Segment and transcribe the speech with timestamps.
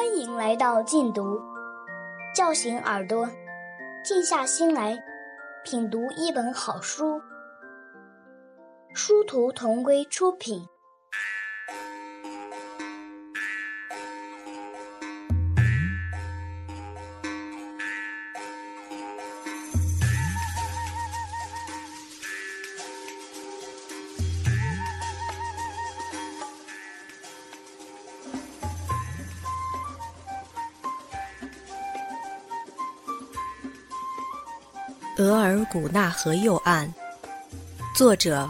[0.00, 1.38] 欢迎来到禁读，
[2.34, 3.28] 叫醒耳朵，
[4.02, 4.98] 静下心来
[5.62, 7.20] 品读一本好书。
[8.94, 10.66] 殊途同归出品。
[35.50, 36.94] 尔古纳河右岸，
[37.96, 38.48] 作者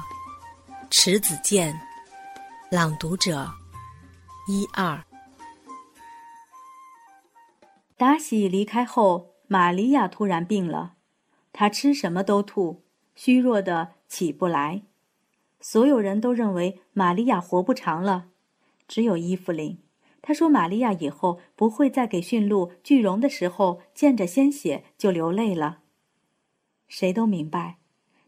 [0.91, 1.75] 迟子建，
[2.71, 3.51] 朗读者
[4.47, 5.03] 一二。
[7.97, 10.93] 达西离开后，玛利亚突然病了，
[11.55, 12.83] 她吃什么都吐，
[13.15, 14.83] 虚弱的起不来。
[15.59, 18.27] 所有人都认为玛利亚活不长了，
[18.87, 19.79] 只有伊芙琳，
[20.21, 25.79] 她说玛利亚以后不会再给驯鹿聚绒的时候见着鲜血就流泪了。
[26.91, 27.78] 谁都明白，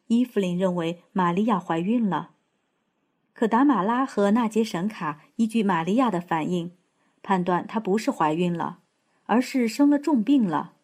[0.06, 2.30] 伊芙琳认为玛利亚怀孕了。
[3.32, 6.70] 可达马拉和纳杰神卡依据玛利亚的反应，
[7.22, 8.78] 判断她不是怀孕了，
[9.24, 10.74] 而是生了重病了。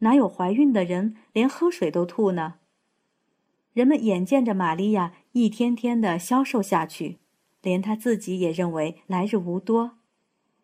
[0.00, 2.56] 哪有怀孕的人连喝水都吐呢？
[3.72, 7.18] 人们眼见着玛利亚一天天的消瘦下去，
[7.62, 9.92] 连她自己也认为来日无多。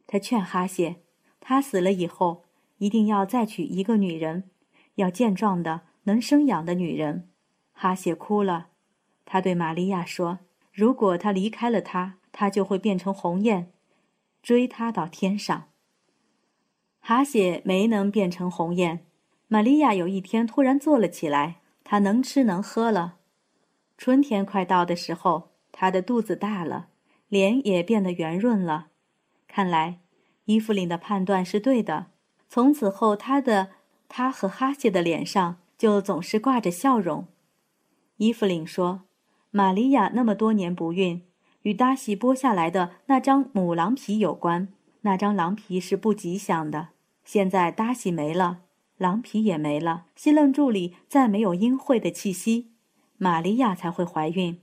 [0.06, 0.97] 她劝哈谢，
[1.41, 2.44] 他死了以后
[2.77, 4.50] 一定要再娶一个女人，
[4.97, 5.82] 要健壮的。
[6.05, 7.28] 能生养的女人，
[7.72, 8.69] 哈谢哭了。
[9.24, 10.41] 他对玛利亚说
[10.72, 13.72] ：“如果他离开了他，他就会变成鸿雁，
[14.42, 15.69] 追他到天上。”
[17.00, 19.05] 哈谢没能变成鸿雁。
[19.48, 23.16] 玛利亚有一天突然坐了起来，她能吃能喝了。
[23.98, 26.88] 春天快到的时候，她的肚子大了，
[27.28, 28.88] 脸也变得圆润了。
[29.47, 30.00] 看来，
[30.47, 32.06] 伊芙琳的判断是对的。
[32.48, 33.70] 从此后，她的
[34.08, 35.58] 她和哈谢的脸上。
[35.77, 37.26] 就总是挂着笑容。
[38.16, 39.03] 伊芙琳说
[39.50, 41.22] ：“玛利亚那么多年不孕，
[41.62, 44.69] 与达西剥下来的那张母狼皮有关。
[45.03, 46.88] 那张狼皮是不吉祥的。
[47.25, 48.60] 现在达西没了，
[48.97, 52.72] 狼皮也没了，新楞柱里再没有阴晦的气息，
[53.16, 54.60] 玛利亚才会怀孕。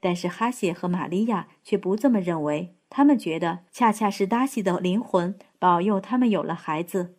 [0.00, 7.16] 但是哈谢和玛利亚却不这么认为，他们觉得恰恰是达西的灵魂保佑他们有了孩子。”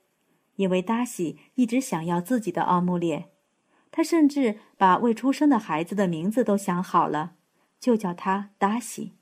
[0.56, 3.30] 因为达西一直想要自己的奥穆列，
[3.92, 7.36] 他甚至把未出生的孩子的名字都想好了，
[7.80, 9.14] 就叫他达西。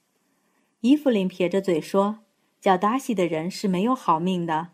[0.81, 2.19] 伊芙琳撇着嘴说
[2.59, 4.69] ：“叫达西的人是没有好命的。”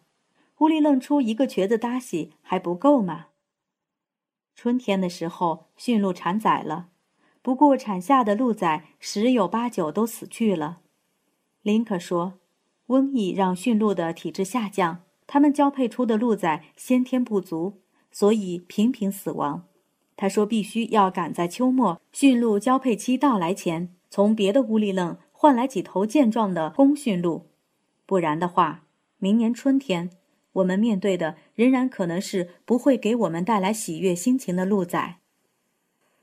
[0.60, 3.28] 乌里愣出一个瘸子达西还不够吗？
[4.56, 6.90] 春天的时候，驯鹿产崽了，
[7.42, 10.82] 不过产下的鹿崽十有八九都死去了。
[11.62, 12.40] 林可说
[12.88, 17.78] ：“瘟疫让驯鹿的体质下降。”他们交配出的鹿崽先天不足，
[18.12, 19.68] 所以频频死亡。
[20.18, 27.46] 他说：“必须要赶在秋末驯鹿交配期到来前，从别的屋里楞换来几头健壮的公驯鹿，
[28.08, 28.86] 不然的话，
[29.20, 30.10] 明年春天
[30.54, 35.20] 我们面对的仍然可能是不会给我们带来喜悦心情的鹿崽。”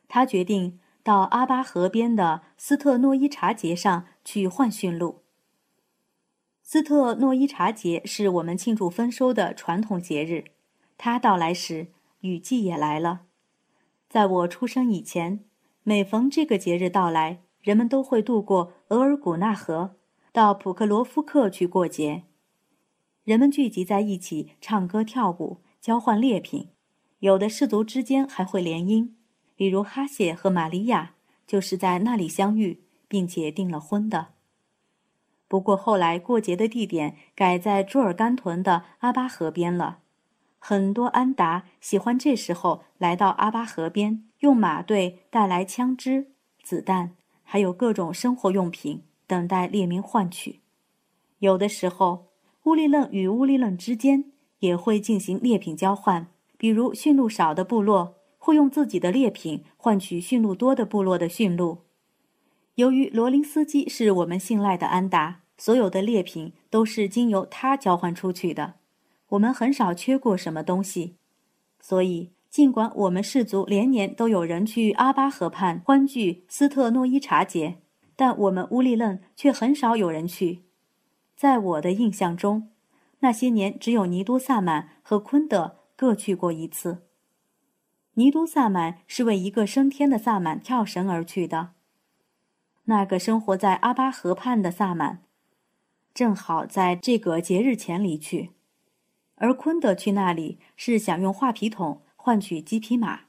[0.09, 5.23] 他决定到阿巴河边的斯特诺伊察节上去换驯鹿。
[6.69, 10.47] 斯特诺伊察节是我们庆祝丰收的传统节日，
[10.99, 13.21] 它到来时，雨季也来了。
[14.09, 15.45] 在我出生以前，
[15.85, 19.95] 每逢这个节日到来，人们都会渡过额尔古纳河，
[20.33, 22.25] 到普克罗夫克去过节。
[23.23, 26.71] 人们聚集在一起，唱歌跳舞，交换猎品，
[27.21, 29.11] 有的氏族之间还会联姻，
[29.55, 31.15] 比如哈谢和玛利亚
[31.47, 34.36] 就是在那里相遇，并且订了婚的。
[35.49, 39.99] 不过后来过节的地点改在朱尔干屯的阿巴河边了，
[40.59, 47.13] 很多安达喜欢这时候来到阿巴河边，用马队带来枪支、子弹，
[47.45, 50.61] 还有各种生活用品，等待猎民换取。
[51.39, 52.27] 有的时候，
[52.65, 56.27] 乌力楞与乌力楞之间也会进行猎品交换，
[56.59, 61.83] 比如驯鹿少的部落会用自己的猎品换取驯鹿多的部落的驯鹿。
[62.75, 68.75] 由于罗林斯基是我们信赖的安达，所有的猎品都是经由他交换出去的，
[69.29, 71.17] 我们很少缺过什么东西。
[71.81, 77.79] 所以，尽管我们氏族连年都有人去阿巴河畔欢聚斯特诺伊察节，
[78.15, 80.65] 但我们乌力楞却很少有人去。
[81.35, 82.71] 在我的印象中，
[83.21, 87.03] 那些年只有尼都萨满和昆德各去过一次。
[88.15, 91.71] 尼都萨满是为一个升天的萨满跳绳而去的。
[92.85, 95.21] 那个生活在阿巴河畔的萨满，
[96.17, 98.53] 正好在这个节日前离去。
[99.35, 103.25] 而昆德去那里是想用画皮桶换取几匹马，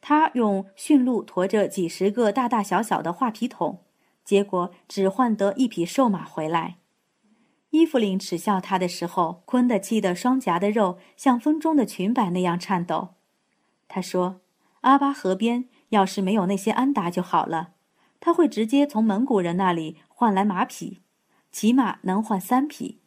[0.00, 3.84] 他用驯鹿驮着几十个大大小小的画皮桶，
[4.24, 6.78] 结果只换得一匹瘦马回来。
[7.70, 13.10] 伊芙琳耻笑他的时候，昆德气得双颊的肉像风中的裙摆那样颤抖。
[13.86, 14.40] 他说
[14.82, 17.74] ：“阿巴河边要是没有那些安达就好了，
[18.18, 21.02] 他会直接从蒙古人那里换来马匹，
[21.52, 22.98] 起码能换三匹。”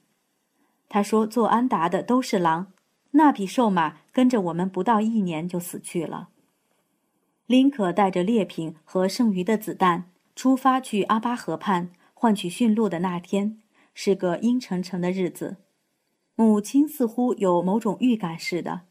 [0.88, 2.72] 他说：“做安达的都是狼，
[3.12, 6.30] 那匹瘦马跟着我们不到一年就死去了。”
[7.48, 13.60] 林可带着猎品和剩余的子弹出发去阿巴河畔换取驯鹿的那天，
[13.94, 15.58] 是个阴沉沉的日子。
[16.36, 18.82] 母亲似乎有某种预感似的。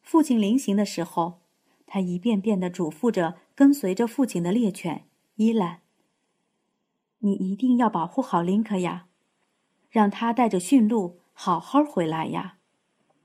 [0.00, 1.40] 父亲临行的时候，
[1.86, 5.04] 他一遍遍地嘱咐着跟随着父亲的猎犬
[5.36, 5.80] 伊兰
[7.20, 9.06] ：“你一定要保护好林克呀，
[9.90, 12.56] 让他带着驯鹿好好回来呀。”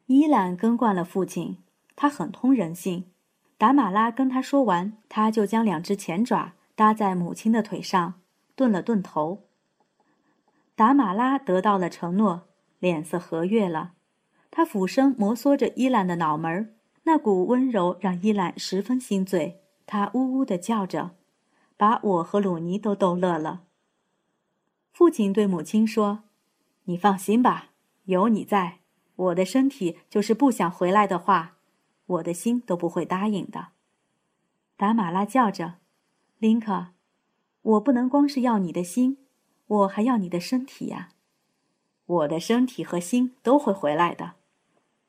[0.08, 1.58] 伊兰跟惯了父亲，
[1.96, 3.06] 他很通人性。
[3.58, 8.16] 达马拉跟他说完，他就将两只前爪搭在母亲的腿上，
[8.56, 9.44] 顿了顿头。
[10.76, 12.42] 达马拉得到了承诺，
[12.80, 13.94] 脸色和悦了。
[14.52, 19.62] 他俯身摩挲着伊兰的脑门，那股温柔让伊兰十分心醉。
[19.86, 21.12] 他呜呜地叫着，
[21.78, 23.62] 把我和鲁尼都逗乐了。
[24.94, 26.24] 父亲对母亲说
[26.86, 27.72] ：“你放心吧，
[28.06, 28.78] 有你在，
[29.16, 31.58] 我的身体就是不想回来的话，
[32.06, 33.70] 我的心都不会答应的。”
[34.78, 35.78] 达马拉叫着
[36.38, 36.90] ：“林可，
[37.64, 39.18] 我不能光是要你的心，
[39.66, 41.10] 我还要你的身体呀！
[42.06, 44.34] 我的身体和心都会回来的。”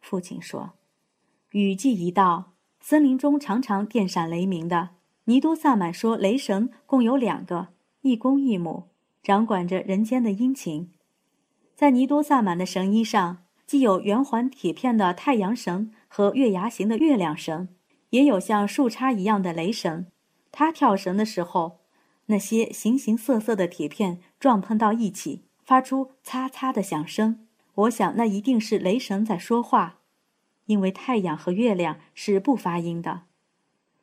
[0.00, 0.72] 父亲说
[1.52, 4.90] ：“雨季一到，森林中常常电闪雷鸣的。
[5.24, 7.68] 尼多萨满说，雷神共有两个，
[8.00, 8.88] 一公一母，
[9.24, 10.92] 掌管着人间的阴晴。
[11.74, 17.70] 在尼多萨满的神衣上，既有圆环铁片的太阳神和月牙形的月亮神，
[18.10, 20.08] 也有像树杈一样的雷神。
[20.52, 21.80] 他跳绳的时候，
[22.26, 27.46] 那些形形色色的铁片撞碰到一起，发出嚓嚓的响声。”
[27.76, 30.00] 我想，那一定是雷神在说话，
[30.66, 33.22] 因为太阳和月亮是不发音的。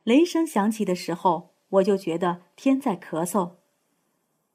[0.04, 3.61] 雷声响起的时候，我就觉得天在咳嗽。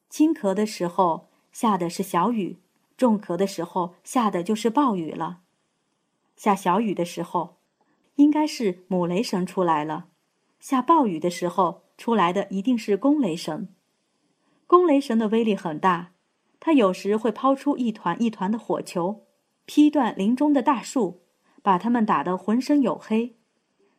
[0.08, 2.58] 轻咳的时候下的是小雨，
[2.96, 5.40] 重咳的时候下的就是暴雨了。
[6.36, 7.56] 下小雨的时候，
[8.16, 10.08] 应该是母雷神出来了；
[10.60, 13.68] 下暴雨的时候出来的一定是公雷神。
[14.66, 16.12] 公雷神的威力很大。
[16.58, 19.26] 他有时会抛出一团一团的火球，
[19.66, 21.20] 劈断林中的大树，
[21.62, 23.36] 把他们打得浑身黝黑。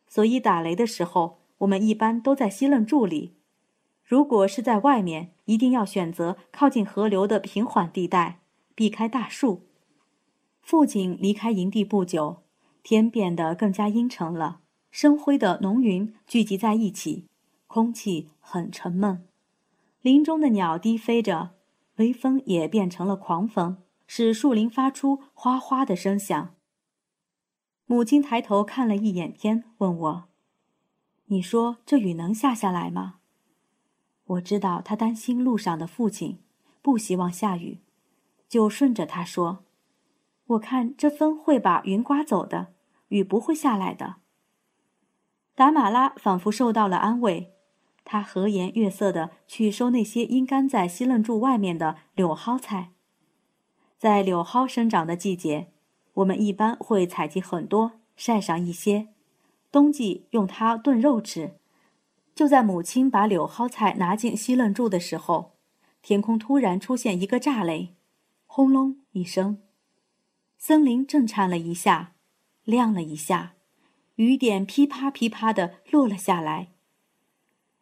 [0.06, 3.37] 所以打雷的时候，我们一般都在西楞柱里。
[4.08, 8.40] 如果是在外面，一定要选择靠近河流的平缓地带，
[8.74, 9.66] 避开大树。
[10.62, 12.38] 父亲离开营地不久，
[12.82, 14.60] 天变得更加阴沉了，
[14.90, 17.26] 深灰的浓云聚集在一起，
[17.66, 19.26] 空气很沉闷。
[20.00, 21.50] 林中的鸟低飞着。
[21.96, 26.54] 微风也变成了狂风，使树林发出哗哗的声响。
[27.86, 30.24] 母亲抬头看了一眼天，问我
[31.26, 33.16] ：“你说这雨能下下来吗？”
[34.28, 36.38] 我知道他担心路上的父亲，
[36.82, 37.80] 不希望下雨，
[38.48, 39.64] 就顺着他说
[40.48, 42.74] ：“我看这风会把云刮走的，
[43.08, 44.16] 雨不会下来的。”
[45.56, 47.52] 达马拉仿佛受到了安慰。
[48.04, 52.92] 他和颜悦色地去收那些阴干在西楞柱外面的柳蒿菜。
[53.98, 55.70] 在柳蒿生长的季节，
[56.14, 59.08] 我们一般会采集很多，晒上一些，
[59.70, 61.57] 冬季用它炖肉吃。
[62.38, 65.56] 就在母亲把柳蒿菜拿进西楞柱的时候，
[66.02, 67.96] 天空突然出现一个炸雷，
[68.46, 69.58] 轰隆一声，
[70.56, 72.12] 森林震颤了一下，
[72.62, 73.54] 亮了一下，
[74.14, 76.68] 雨点噼啪噼啪地落了下来。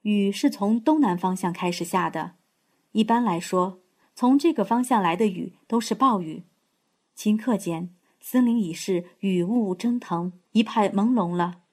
[0.00, 2.36] 雨是从东南方向开始下的，
[2.92, 3.80] 一般来说，
[4.14, 6.44] 从这个方向来的雨都是暴雨。
[7.14, 11.64] 顷刻间，森林已是雨雾蒸腾，一派朦胧了。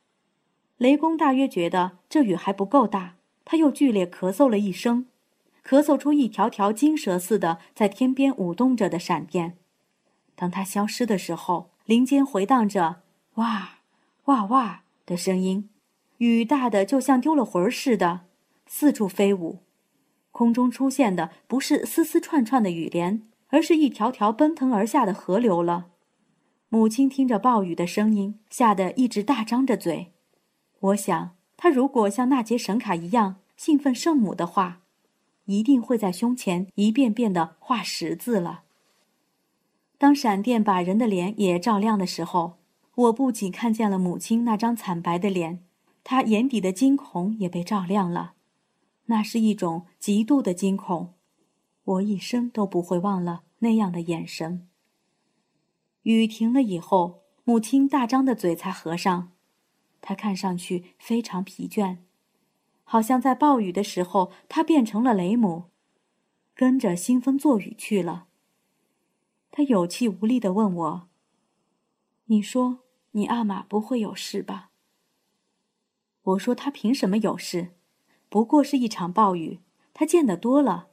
[0.78, 3.16] 雷公大约觉得这雨还不够大，
[3.46, 5.06] 他又剧烈咳嗽了一声，
[5.66, 9.58] 咳嗽出一条条金蛇似的在天边舞动着的闪电。
[10.36, 13.02] 当他消失的时候，林间回荡着
[13.36, 13.80] “哇，
[14.26, 15.70] 哇哇”的声音。
[16.18, 18.22] 雨大的就像丢了魂儿似的，
[18.66, 19.60] 四处飞舞。
[20.32, 25.88] 空中出现的不是丝丝串串的雨帘，而是一条条奔腾而下的河流了。
[26.70, 30.13] 母亲听着暴雨的声音，吓得一直大张着嘴。
[30.84, 34.82] 我想，他如果像那节神卡一样兴奋圣母的话，
[35.46, 38.64] 一定会在胸前一遍遍的画十字了。
[39.98, 42.56] 当闪电把人的脸也照亮的时候，
[42.96, 45.64] 我不仅看见了母亲那张惨白的脸，
[46.04, 48.34] 她眼底的惊恐也被照亮了。
[49.06, 51.14] 那是一种极度的惊恐，
[51.86, 54.68] 我一生都不会忘了那样的眼神。
[56.04, 59.33] 雨停了以后，母亲大张的嘴才合上，
[60.06, 62.00] 他看上去非常疲倦，
[62.84, 65.70] 好像在暴雨的时候，他变成了雷姆，
[66.54, 68.28] 跟着兴风作雨去了。
[69.50, 71.08] 他有气无力的问我
[72.26, 72.80] ：“你说
[73.12, 74.72] 你阿玛不会有事吧？”
[76.24, 77.70] 我说：“他凭什么有事？”
[78.28, 79.62] 不过是一场暴雨，
[79.94, 80.90] 他见得多了。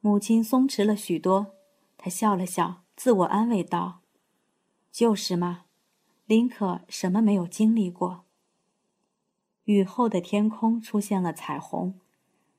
[0.00, 1.54] 母亲松弛了许多，
[1.96, 4.00] 她笑了笑，自我安慰道
[4.92, 5.64] ：“就是嘛，
[6.26, 8.24] 林可什么没有经历过。”
[9.64, 11.94] 雨后的天空出现了彩虹，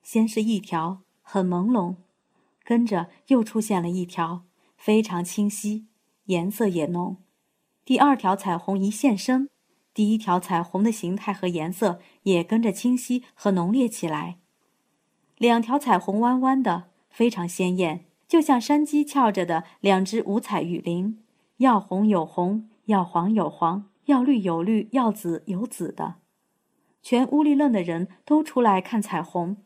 [0.01, 1.95] 先是一条很朦胧，
[2.63, 4.43] 跟着又出现了一条
[4.75, 5.85] 非常清晰，
[6.25, 7.17] 颜色也浓。
[7.83, 9.49] 第二条彩虹一现身。
[9.93, 14.39] 第一条彩虹的形态和颜色也跟着清晰和浓烈起来。
[15.37, 21.23] 两条彩虹弯弯的，非常鲜艳，就像山鸡翘着的两只五彩雨铃，
[21.57, 26.15] 要红有红，要黄有黄，要绿有绿，要紫有紫的。
[27.01, 29.57] 全乌里楞的人都出来看彩虹，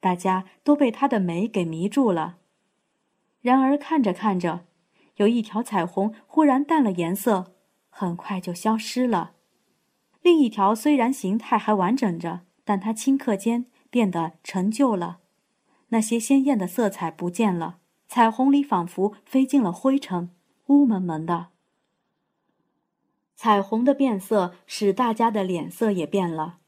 [0.00, 2.38] 大家都被它的美给迷住了。
[3.40, 4.66] 然而看着看着，
[5.16, 7.52] 有一条彩虹忽然淡了颜色，
[7.88, 9.32] 很快就消失了。
[10.22, 15.18] 另一条虽然形态还完整着，但它顷刻间变得陈旧了，
[15.90, 20.30] 那些鲜艳的色彩不见了，彩虹里仿佛飞进了灰尘，
[20.66, 21.50] 乌蒙蒙的。
[23.36, 26.58] 彩虹的变色使大家的脸色也变了，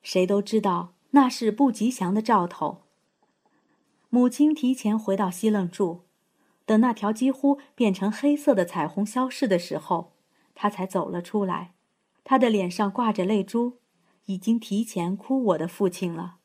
[0.00, 2.82] 谁都知道那是不吉祥的兆头。
[4.08, 6.02] 母亲提前回到西楞住，
[6.64, 10.12] 等那条几乎变成黑色的彩虹消逝的时候，
[10.54, 11.72] 她才走了出来。
[12.22, 13.78] 他的脸上挂着泪珠，
[14.26, 16.36] 已经提前哭我的父亲了。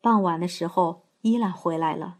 [0.00, 2.18] 傍晚的时候，伊兰回来了，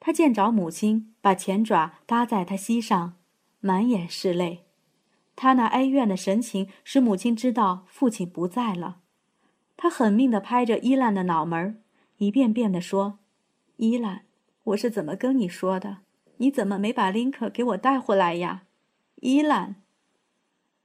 [0.00, 3.14] 他见着母亲，把前爪搭在他膝上，
[3.60, 4.64] 满眼是泪。
[5.42, 8.98] 他那哀怨的神情使母亲知道父亲不在了。
[9.74, 11.82] 他狠命地拍着伊兰的脑门，
[12.18, 13.20] 一遍遍地说
[13.78, 14.26] ：“伊兰，
[14.64, 16.00] 我是怎么跟你说的？
[16.36, 18.64] 你怎么没把林可给我带回来呀？
[19.22, 19.76] 伊兰。”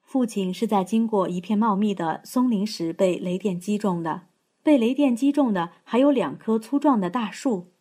[0.02, 4.22] 父亲是在经过一片茂密的松林时被雷电击中的，
[4.64, 7.74] 被雷电击中的还有两棵粗壮的大树，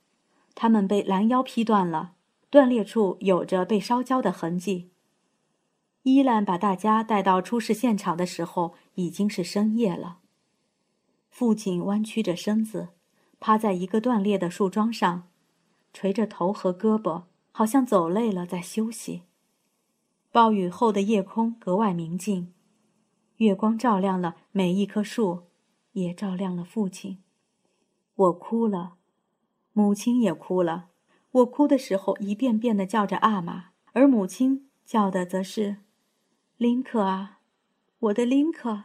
[0.56, 2.14] 它们被拦腰劈断了，
[2.50, 4.90] 断裂处有着被烧焦的痕迹。
[6.04, 10.18] 伊兰把大家带到出事现场的时候，已经是深夜了。
[11.30, 12.90] 父亲弯曲着身子，
[13.40, 15.28] 趴在一个断裂的树桩上，
[15.94, 19.22] 垂着头和胳膊，好像走累了在休息。
[20.30, 22.52] 暴雨后的夜空格外明净，
[23.38, 25.44] 月光照亮了每一棵树，
[25.92, 27.22] 也照亮了父亲。
[28.14, 28.96] 我哭了，
[29.72, 30.90] 母亲也哭了。
[31.30, 35.78] 我哭的时候，一遍遍的叫着阿玛，而母亲叫的则是
[36.56, 37.40] 林可啊，
[37.98, 38.84] 我的林可。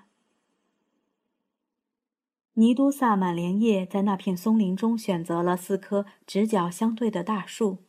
[2.53, 7.83] 尼都萨满连夜在那片松林中选择了四棵直角相对的大树，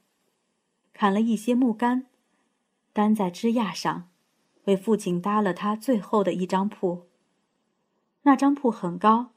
[0.93, 2.07] 砍了一些木杆。
[2.93, 4.11] 担在枝桠上，
[4.65, 7.07] 为父亲搭了他最后的一张铺。
[8.23, 9.31] 那张铺很高。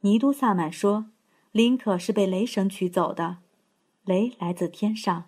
[0.00, 1.10] 尼都萨满说，
[1.52, 3.38] 林可是被雷神取走的，
[4.04, 5.26] 雷来自天上，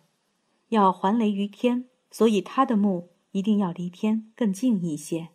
[0.69, 5.29] 要还雷于天，所以他的墓一定要离天更近一些。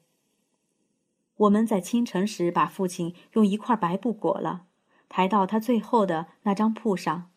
[1.37, 4.65] 我们在清晨时把父亲用一块白布裹了，
[5.09, 7.29] 抬到他最后的那张铺上。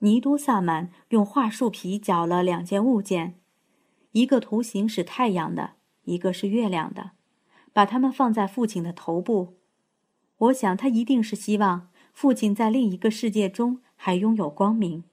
[0.00, 3.40] 尼都萨满用桦树皮绞了两件物件。
[4.12, 5.72] 一个图形是太阳的，
[6.04, 7.12] 一个是月亮的，
[7.72, 9.56] 把它们放在父亲的头部。
[10.36, 15.04] 我想他一定是希望父亲在另一个世界中还拥有光明。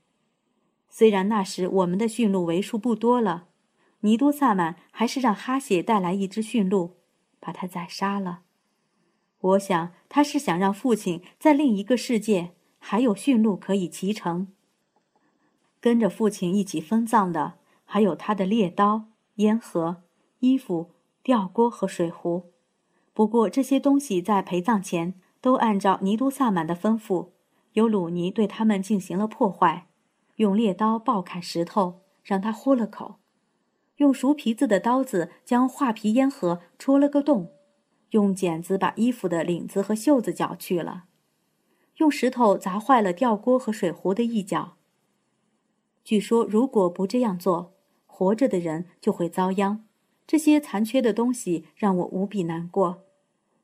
[0.89, 3.47] 虽然那时我们的驯鹿为数不多了，
[4.01, 6.97] 尼都萨满还是让哈谢带来一只驯鹿，
[7.39, 8.41] 把它宰杀了。
[9.39, 14.47] 我想他是想让父亲在另一个世界还有驯鹿可以骑乘，
[15.79, 17.55] 跟着父亲一起分葬的。
[17.87, 20.01] 还有他的猎刀、烟盒、
[20.39, 20.89] 衣服、
[21.21, 22.51] 吊锅和水壶。
[23.13, 27.29] 不过这些东西在陪葬前都按照尼都萨满的吩咐，
[27.73, 29.87] 由鲁尼对他们进行了破坏，
[30.37, 33.19] 用猎刀暴砍石头，让他豁了口；
[33.97, 37.47] 用熟皮子的刀子将画皮烟盒戳了个洞；
[38.11, 41.03] 用剪子把衣服的领子和袖子绞去了；
[41.97, 44.73] 用石头砸坏了吊锅和水壶的一角。
[46.03, 47.73] 据说，如果不这样做，
[48.05, 49.85] 活着的人就会遭殃。
[50.27, 53.03] 这些残缺的东西让我无比难过。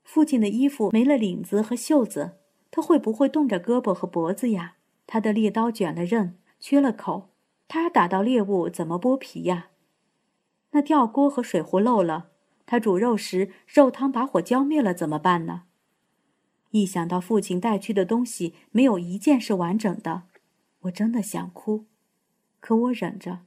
[0.03, 2.37] 父亲的衣服没了领子和袖子，
[2.69, 4.75] 他会不会冻着胳膊和脖子呀？
[5.07, 7.29] 他的猎刀卷了刃，缺了口，
[7.67, 9.70] 他打到猎物怎么剥皮呀？
[10.71, 12.31] 那吊锅和水壶漏了，
[12.65, 15.63] 他煮肉时肉汤把火浇灭了怎么办呢？
[16.71, 20.23] 一想到父亲带去的东西没有一件是完整的，
[20.81, 21.85] 我真的想哭，
[22.61, 23.39] 可我忍着，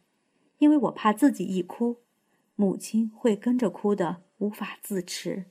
[0.59, 2.01] 因为我怕自己一哭。
[2.57, 5.47] 母亲会跟着哭的，无法自持。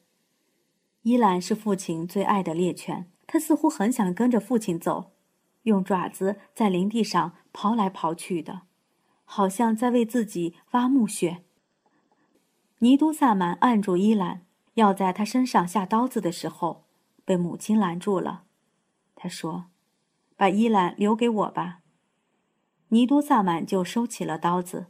[1.02, 5.12] 伊兰是父亲最爱的猎犬，他似乎很想跟着父亲走，
[5.64, 8.62] 用爪子在林地上刨来刨去的，
[9.26, 11.44] 好像在为自己挖墓穴。
[12.84, 14.42] 尼都萨满按住伊兰，
[14.74, 16.84] 要在他身上下刀子的时候，
[17.24, 18.44] 被母亲拦住了。
[19.16, 19.68] 他说
[20.36, 21.80] ：“把伊兰留给我吧。”
[22.92, 24.88] 尼都萨满就收起了刀子，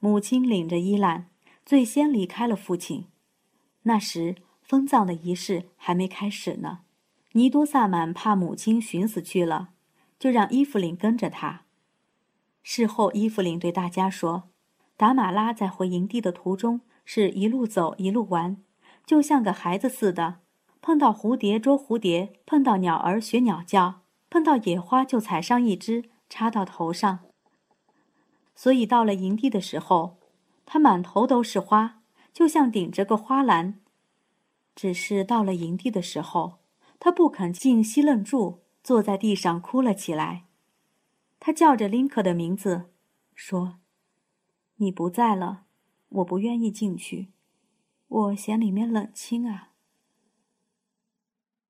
[0.00, 1.28] 母亲领着伊兰。
[1.64, 3.06] 最先离开了父亲，
[3.84, 6.80] 那时封葬的仪式还没开始呢。
[7.32, 9.70] 尼都萨满怕母亲寻死去了，
[10.18, 11.62] 就让伊芙琳跟着他。
[12.62, 14.50] 事后，伊芙琳对大家说
[14.98, 16.82] ：“达马拉在回营地的途中
[17.12, 18.62] 是一路走一路玩，
[19.04, 20.36] 就像个孩子似的，
[20.80, 27.18] 碰到蝴蝶捉蝴蝶，碰到鸟儿学鸟叫，碰到野花就采上一只插到头上。
[28.54, 30.18] 所以到了营地的时候。”
[30.64, 32.00] 他满头都是花，
[32.32, 33.80] 就像顶着个花篮。
[34.76, 36.60] 只是到了营地的时候，
[37.00, 40.44] 他不肯进西楞柱，坐在地上哭了起来。
[41.40, 42.92] 他叫着林克的名字，
[43.34, 43.80] 说
[44.78, 45.64] ：“你不在了，
[46.10, 47.28] 我不愿意进去，
[48.08, 49.70] 我嫌里面冷清啊。”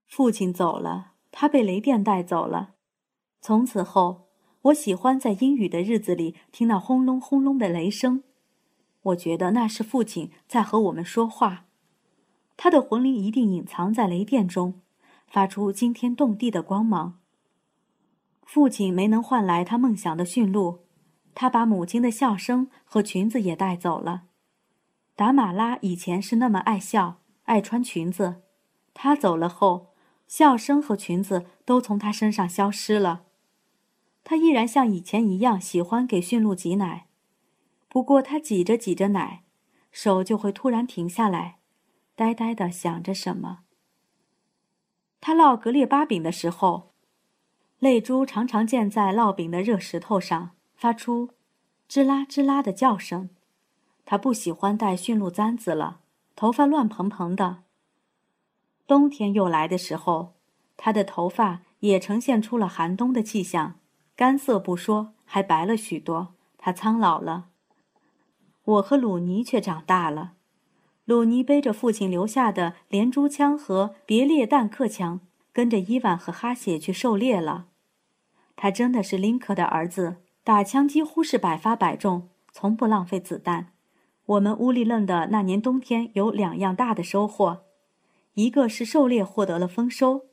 [0.07, 2.75] 父亲走了，他被雷电带走了。
[3.41, 4.27] 从此后，
[4.63, 8.25] 我喜欢在阴雨的日子里听那轰隆轰隆的雷声。
[9.03, 11.67] 我觉得那是父亲在和我们说话，
[12.57, 14.83] 他的魂灵一定隐藏在雷电中，
[15.27, 17.19] 发出惊天动地的光芒。
[18.43, 20.81] 父亲没能换来他梦想的驯鹿，
[21.35, 24.25] 他把母亲的笑声和裙子也带走了。
[25.21, 28.41] 达马拉以前是那么爱笑，爱穿裙子，
[28.95, 29.93] 他走了后，
[30.27, 33.25] 笑声和裙子都从他身上消失了。
[34.25, 37.09] 他依然像以前一样喜欢给驯鹿挤奶。
[37.91, 39.43] 不过，他挤着挤着奶，
[39.93, 41.59] 手就会突然停下来，
[42.17, 43.59] 呆呆地想着什么。
[45.21, 46.95] 他烙格列巴饼的时候，
[47.79, 51.29] 泪珠常常溅在烙饼的热石头上，发出
[51.87, 53.29] 吱啦吱啦的叫声。
[54.11, 56.01] 他不喜欢戴驯鹿簪子了，
[56.35, 57.59] 头发乱蓬蓬的。
[58.85, 60.33] 冬天又来的时候，
[60.77, 63.77] 他的头发也呈现出了寒冬的气象，
[64.17, 66.35] 干涩不说，还白了许多。
[66.59, 67.51] 他苍老了。
[68.65, 70.33] 我和鲁尼却长大了。
[71.05, 75.21] 鲁尼背着父亲留下的连珠枪和别列弹克枪，
[75.53, 77.67] 跟着伊万和哈谢去狩猎了。
[78.57, 83.73] 他真的是林克的儿子，打枪几乎是百发百中，从不浪费子弹。
[84.31, 87.63] 我们乌里楞的那年冬天有两样大的收获，
[88.35, 90.27] 一个是狩猎获得了丰收，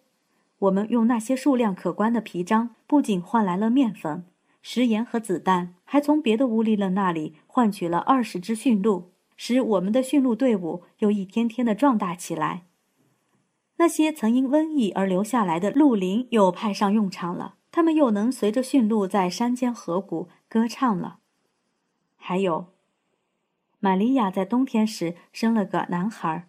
[0.60, 4.24] 我们用那些数量可观的皮张，不仅换来了面粉。
[4.62, 12.66] 食盐和子弹，还从别的乌力勒那里换取了二十只驯鹿，使我们的驯鹿队伍又一天天的壮大起来。
[13.78, 21.18] 那些曾因瘟疫而留下来的鹿林又派上用场了，他们又能随着驯鹿在山间河谷歌唱了。
[22.16, 22.68] 还有，
[23.80, 26.48] 玛利亚在冬天时生了个男孩，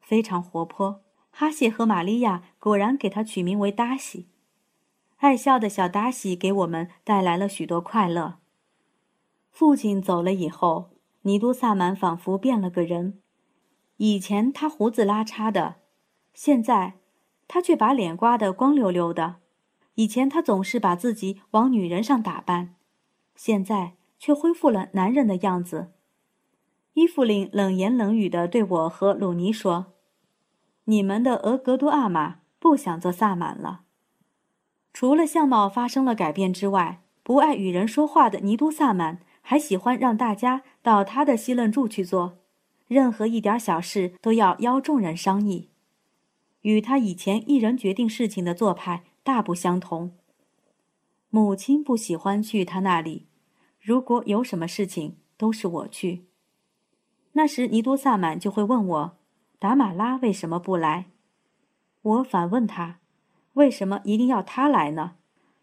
[0.00, 1.02] 非常活泼。
[1.30, 4.26] 哈谢和玛利亚果然给他取名为达西。
[5.18, 8.38] 爱笑的小达西给我们带来了许多快乐。
[9.50, 10.90] 父亲走了以后，
[11.22, 13.20] 尼都萨满仿佛变了个人。
[13.98, 15.76] 以前他胡子拉碴的，
[16.34, 16.94] 现在
[17.46, 19.36] 他却把脸刮得光溜溜的。
[19.94, 22.74] 以前他总是把自己往女人上打扮，
[23.36, 25.92] 现在却恢复了男人的样子。
[26.98, 29.92] 伊芙琳冷言冷语地对我和鲁尼说
[30.86, 33.82] ：“你们的俄格多阿玛不想做萨满了。”
[34.92, 42.38] 除了相貌发生了改变之外，不爱与人说话的尼都萨满还喜欢让大家到他的西楞柱去做，
[42.88, 45.68] 任何一点小事都要邀众人商议，
[46.62, 50.16] 与他以前一人决定事情的做派大不相同。
[51.30, 53.28] 母亲不喜欢去他那里，
[53.80, 56.24] 如果有什么事情都是我去。
[57.38, 59.16] 那时尼都萨满就会问我，
[59.60, 61.06] 达马拉为什么不来？
[62.02, 62.98] 我反问他。
[63.52, 65.12] 为什么一定要他来呢？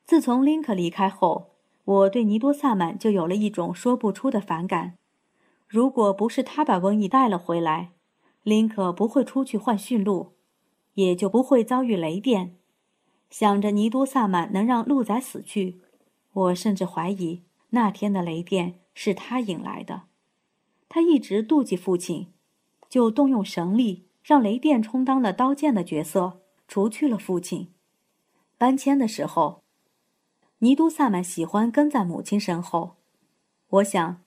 [0.05, 1.49] 自从林克离开后，
[1.83, 4.93] 我对尼多萨满就有了一种说不出的反感。
[5.67, 7.91] 如果不是他把瘟疫带了回来，
[8.43, 10.31] 林可不会出去换驯鹿，
[10.93, 12.55] 也就不会遭遇雷电。
[13.29, 15.81] 想着尼都萨满能让鹿仔死去，
[16.31, 20.03] 我甚至怀疑那天的雷电是他引来的。
[20.88, 22.32] 他一直妒忌父亲，
[22.89, 27.71] 就动用神力让雷电充当了刀剑的角色，除去了父亲。
[28.58, 29.62] 搬迁的时候，
[30.60, 32.95] 尼都萨满喜欢跟在母亲身后。
[33.67, 34.21] 我想，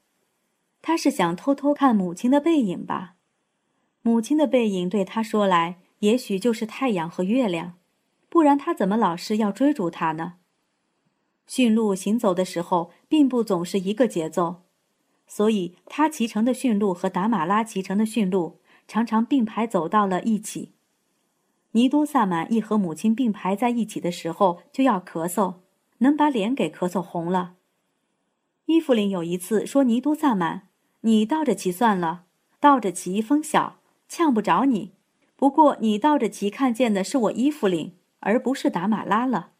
[0.83, 3.15] 他是想偷偷看母亲的背影吧。
[4.03, 7.75] 母亲的背影对他说来，也许就是太阳和月亮，
[8.29, 10.35] 不然他怎么老是要追逐他呢？
[11.47, 14.63] 驯鹿行走的时候，并不总是一个节奏，
[15.29, 20.73] 所以他骑乘的驯鹿和达马拉骑乘的驯鹿常常并排走到了一起。
[21.73, 25.57] 尼都萨满一和母亲并排在一起的时候，就要咳嗽，
[25.99, 27.55] 能把脸给咳嗽红了。
[28.65, 30.69] 伊芙琳有一次说：“尼都萨满，
[31.03, 32.25] 你倒着骑算了，
[32.59, 33.77] 倒着骑风小。”
[34.11, 34.95] 呛不着你，
[35.37, 39.51] 不过你倒着骑看见的是我伊芙琳，而不是达马拉了。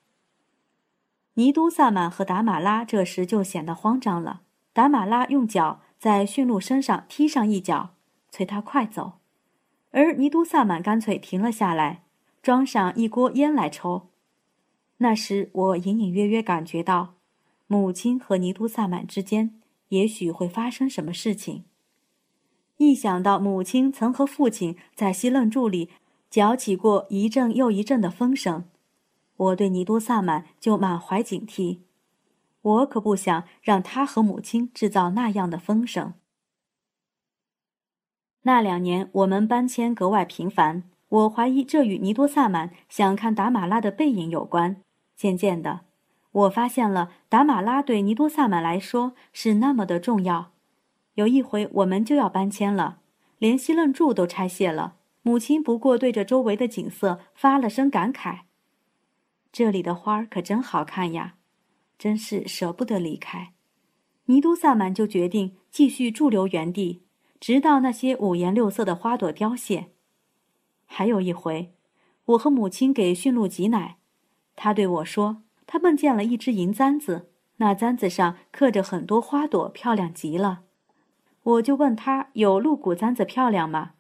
[1.35, 4.41] 尼都萨满和达马拉这时就显得慌张了。
[4.79, 7.97] 达马拉用脚在驯鹿身上踢上一脚，
[8.31, 9.15] 催他快走，
[9.91, 12.05] 而尼都萨满干脆停了下来，
[12.41, 14.07] 装上一锅烟来抽。
[14.99, 17.15] 那时我隐隐约约感觉到，
[17.67, 21.65] 母亲和尼都萨满之间也许会发生什么事情。
[22.77, 25.91] 一想到母亲曾和父亲在西楞柱里
[26.31, 28.63] 搅起过一阵又一阵的风声，
[29.39, 31.79] 我对尼都萨满就满怀警惕。
[32.61, 36.15] 我可不想让他和母亲制造那样的风声。
[38.43, 44.83] 那两年我们搬迁格外频繁，我怀疑这与尼多萨满想看达马拉的背影有关。
[45.17, 45.81] 渐渐的，
[46.31, 50.53] 我发现了达马拉对尼多萨满来说是那么的重要。
[51.15, 53.01] 有一回，我们就要搬迁了，
[53.39, 54.95] 连西楞柱都拆卸了。
[55.23, 58.43] 母亲不过对着周围的景色发了声感慨
[59.51, 61.35] ：“这里的花儿可真好看呀，
[61.99, 63.53] 真是舍不得离开。”
[64.27, 67.03] 尼都萨满就决定继续驻留原地，
[67.41, 69.89] 直到那些五颜六色的花朵凋谢。
[70.85, 71.73] 还有一回，
[72.27, 73.97] 我和母亲给驯鹿挤奶，
[74.55, 80.61] 他对我说：“他梦见了一只银簪子，那簪子上刻着很多花朵，漂亮极了。”
[81.43, 83.93] 我就问他有鹿骨簪子漂亮吗？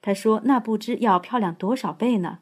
[0.00, 2.38] 他说那不知要漂亮多少倍呢。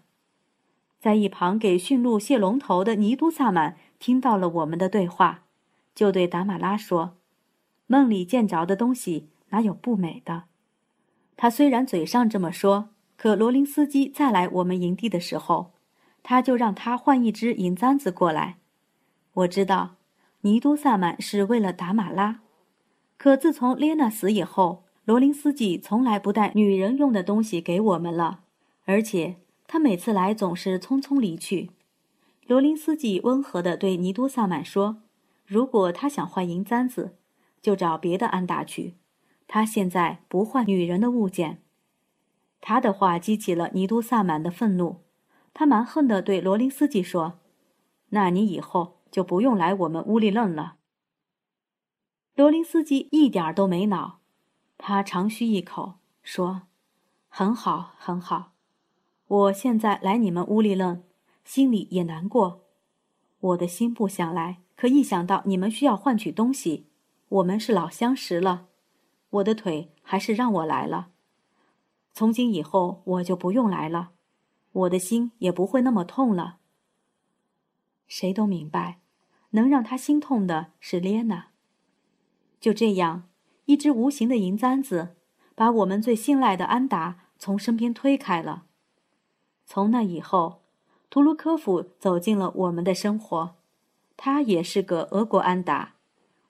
[1.01, 5.43] 在一旁给驯鹿卸龙头的尼都萨满听到了我们的对话，
[5.95, 7.17] 就对达马拉说
[7.87, 10.45] ：“梦里见着的东西哪有不美的？”
[11.37, 15.73] 他虽然嘴上这么说，可罗林斯基再来我们营地的时候，
[16.23, 18.57] 他就让他换一只银簪子过来。
[19.35, 19.97] 我知道，
[20.41, 22.41] 尼都萨满是为了达马拉。
[23.19, 28.41] 可自从列娜死以后，罗林斯基从来不带女人用的东西给我们了，
[28.85, 31.71] 而且他每次来总是匆匆离去。
[32.47, 35.03] 罗林斯基温和地对尼都萨满说
[35.45, 37.17] ：“如果他想换银簪子，
[37.61, 38.95] 就找别的安达去。
[39.49, 41.63] 他现在不换女人的物件。”
[42.61, 45.03] 他的话激起了尼都萨满的愤怒，
[45.53, 47.41] 他蛮横地对罗林斯基说
[48.11, 50.77] ：“那你以后就不用来我们屋里愣了。”
[52.37, 54.21] 罗林斯基一点都没恼，
[54.79, 56.63] 他长吁一口说
[57.29, 58.53] ：“很好，很好。
[59.27, 61.03] 我现在来你们屋里愣，
[61.47, 62.65] 心里也难过。
[63.39, 66.89] 我的心不想来，可一想到你们需要换取东西，
[67.29, 68.67] 我们是老相识了，
[69.31, 71.11] 我的腿还是让我来了。
[72.13, 74.11] 从今以后我就不用来了，
[74.73, 76.57] 我的心也不会那么痛了。
[78.09, 78.99] 谁都明白，
[79.51, 81.51] 能让他心痛的是列娜。”
[82.59, 83.29] 就这样，
[83.67, 85.17] 一只无形的银簪子，
[85.55, 88.65] 把我们最信赖的安达从身边推开了。
[89.65, 90.63] 从那以后，
[91.09, 93.55] 图卢科夫走进了我们的生活。
[94.17, 95.95] 他也是个俄国安达，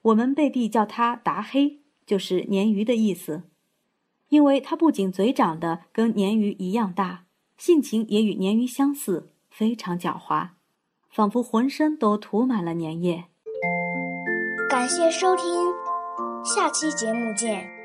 [0.03, 3.43] 我们背地叫他达黑，就是鲶鱼的意思。
[4.29, 7.25] 因为他不仅嘴长得跟鲶鱼一样大，
[7.57, 10.49] 性情也与鲶鱼相似，非常狡猾，
[11.11, 13.25] 仿佛浑身都涂满了粘液。
[14.69, 15.45] 感谢收听。
[16.45, 17.76] 下期节目见。